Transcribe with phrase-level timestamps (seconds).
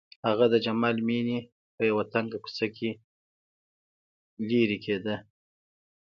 [0.27, 1.39] هغه د جمال مېنې
[1.75, 2.91] په يوه تنګه کوڅه کې
[4.49, 5.15] لېرې کېده.